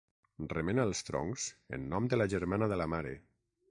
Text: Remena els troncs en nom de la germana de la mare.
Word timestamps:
Remena 0.53 0.85
els 0.91 1.03
troncs 1.11 1.47
en 1.79 1.87
nom 1.95 2.11
de 2.15 2.23
la 2.23 2.31
germana 2.37 2.75
de 2.75 2.85
la 2.85 2.93
mare. 2.99 3.19